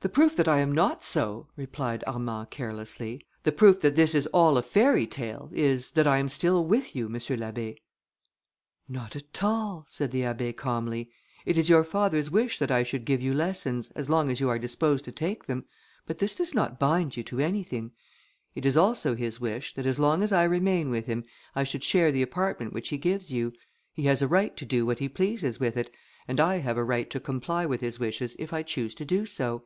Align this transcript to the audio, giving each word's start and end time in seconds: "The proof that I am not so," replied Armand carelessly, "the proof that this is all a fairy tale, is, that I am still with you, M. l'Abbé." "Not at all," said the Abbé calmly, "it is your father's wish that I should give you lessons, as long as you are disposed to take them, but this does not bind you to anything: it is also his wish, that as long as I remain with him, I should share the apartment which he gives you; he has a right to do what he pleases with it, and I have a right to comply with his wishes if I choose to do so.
"The 0.00 0.10
proof 0.10 0.36
that 0.36 0.46
I 0.46 0.58
am 0.58 0.72
not 0.72 1.02
so," 1.02 1.48
replied 1.56 2.04
Armand 2.06 2.50
carelessly, 2.50 3.24
"the 3.44 3.50
proof 3.50 3.80
that 3.80 3.96
this 3.96 4.14
is 4.14 4.26
all 4.26 4.58
a 4.58 4.62
fairy 4.62 5.06
tale, 5.06 5.48
is, 5.54 5.92
that 5.92 6.06
I 6.06 6.18
am 6.18 6.28
still 6.28 6.66
with 6.66 6.94
you, 6.94 7.06
M. 7.06 7.14
l'Abbé." 7.14 7.78
"Not 8.90 9.16
at 9.16 9.42
all," 9.42 9.86
said 9.88 10.10
the 10.10 10.20
Abbé 10.20 10.54
calmly, 10.54 11.10
"it 11.46 11.56
is 11.56 11.70
your 11.70 11.82
father's 11.82 12.30
wish 12.30 12.58
that 12.58 12.70
I 12.70 12.82
should 12.82 13.06
give 13.06 13.22
you 13.22 13.32
lessons, 13.32 13.90
as 13.92 14.10
long 14.10 14.30
as 14.30 14.38
you 14.38 14.50
are 14.50 14.58
disposed 14.58 15.02
to 15.06 15.12
take 15.12 15.46
them, 15.46 15.64
but 16.06 16.18
this 16.18 16.34
does 16.34 16.52
not 16.54 16.78
bind 16.78 17.16
you 17.16 17.22
to 17.22 17.38
anything: 17.40 17.92
it 18.54 18.66
is 18.66 18.76
also 18.76 19.14
his 19.14 19.40
wish, 19.40 19.72
that 19.72 19.86
as 19.86 19.98
long 19.98 20.22
as 20.22 20.30
I 20.30 20.44
remain 20.44 20.90
with 20.90 21.06
him, 21.06 21.24
I 21.54 21.64
should 21.64 21.82
share 21.82 22.12
the 22.12 22.20
apartment 22.20 22.74
which 22.74 22.90
he 22.90 22.98
gives 22.98 23.30
you; 23.32 23.54
he 23.94 24.02
has 24.02 24.20
a 24.20 24.28
right 24.28 24.54
to 24.58 24.66
do 24.66 24.84
what 24.84 24.98
he 24.98 25.08
pleases 25.08 25.58
with 25.58 25.74
it, 25.74 25.90
and 26.28 26.38
I 26.38 26.58
have 26.58 26.76
a 26.76 26.84
right 26.84 27.08
to 27.08 27.18
comply 27.18 27.64
with 27.64 27.80
his 27.80 27.98
wishes 27.98 28.36
if 28.38 28.52
I 28.52 28.62
choose 28.62 28.94
to 28.96 29.06
do 29.06 29.24
so. 29.24 29.64